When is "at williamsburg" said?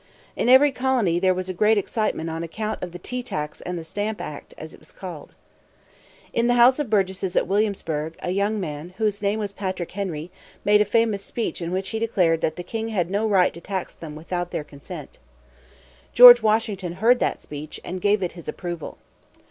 7.35-8.15